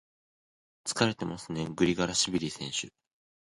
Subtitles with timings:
[0.83, 2.89] 疲れてますね、グリガラシビリ選手。